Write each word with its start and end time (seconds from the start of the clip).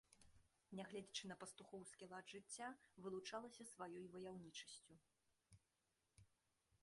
Нягледзячы 0.77 1.23
на 1.31 1.35
пастухоўскі 1.41 2.05
лад 2.13 2.25
жыцця, 2.33 2.69
вылучалася 3.05 3.63
сваёй 3.73 4.05
ваяўнічасцю. 4.15 4.97